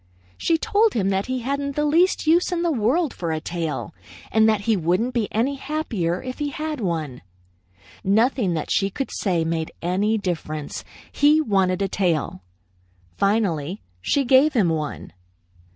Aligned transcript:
She 0.35 0.57
told 0.57 0.95
him 0.95 1.09
that 1.09 1.27
he 1.27 1.41
hadn't 1.41 1.75
the 1.75 1.85
least 1.85 2.25
use 2.25 2.51
in 2.51 2.63
the 2.63 2.71
world 2.71 3.13
for 3.13 3.31
a 3.31 3.39
tail, 3.39 3.93
and 4.31 4.49
that 4.49 4.61
he 4.61 4.75
wouldn't 4.75 5.13
be 5.13 5.31
any 5.31 5.57
happier 5.57 6.23
if 6.23 6.39
he 6.39 6.49
had 6.49 6.81
one. 6.81 7.21
Nothing 8.03 8.55
that 8.55 8.71
she 8.71 8.89
could 8.89 9.11
say 9.11 9.45
made 9.45 9.71
any 9.79 10.17
difference 10.17 10.83
he 11.11 11.39
wanted 11.39 11.83
a 11.83 11.87
tail. 11.87 12.41
Finally 13.19 13.83
she 14.01 14.25
gave 14.25 14.53
him 14.53 14.69
one. 14.69 15.13